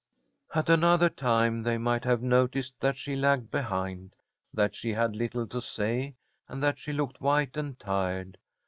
At 0.55 0.67
another 0.67 1.11
time 1.11 1.61
they 1.61 1.77
might 1.77 2.05
have 2.05 2.23
noticed 2.23 2.73
that 2.79 2.97
she 2.97 3.15
lagged 3.15 3.51
behind, 3.51 4.15
that 4.51 4.73
she 4.73 4.93
had 4.93 5.15
little 5.15 5.45
to 5.45 5.61
say, 5.61 6.15
and 6.49 6.63
that 6.63 6.79
she 6.79 6.91
looked 6.91 7.21
white 7.21 7.55
and 7.55 7.77
tired. 7.77 8.39